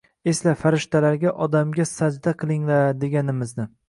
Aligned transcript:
«Esla, 0.29 0.51
farishtalarga: 0.61 1.33
«Odamga 1.45 1.85
sajda 1.89 2.33
qilinglar!» 2.45 2.99
deganimizni. 3.05 3.67